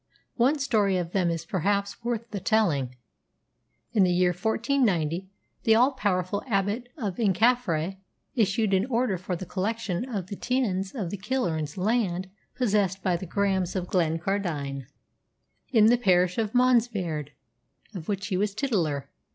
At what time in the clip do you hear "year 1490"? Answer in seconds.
4.11-5.29